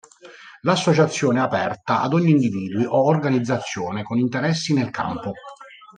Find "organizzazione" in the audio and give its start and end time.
3.05-4.01